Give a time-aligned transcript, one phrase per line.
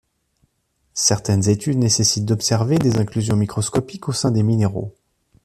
[0.95, 4.95] Certaines études nécessitent d'observer des inclusions microscopiques au sein des minéraux.